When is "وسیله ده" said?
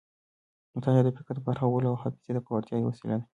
2.91-3.25